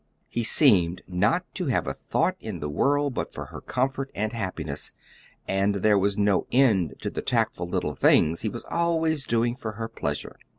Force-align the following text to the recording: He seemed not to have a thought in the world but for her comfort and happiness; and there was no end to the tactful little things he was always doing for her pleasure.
He 0.27 0.43
seemed 0.43 1.03
not 1.07 1.45
to 1.53 1.67
have 1.67 1.85
a 1.85 1.93
thought 1.93 2.35
in 2.39 2.59
the 2.59 2.71
world 2.71 3.13
but 3.13 3.31
for 3.35 3.45
her 3.45 3.61
comfort 3.61 4.09
and 4.15 4.33
happiness; 4.33 4.93
and 5.47 5.75
there 5.75 5.95
was 5.99 6.17
no 6.17 6.47
end 6.51 6.95
to 7.01 7.11
the 7.11 7.21
tactful 7.21 7.67
little 7.67 7.93
things 7.93 8.41
he 8.41 8.49
was 8.49 8.63
always 8.63 9.25
doing 9.27 9.55
for 9.55 9.73
her 9.73 9.87
pleasure. 9.87 10.37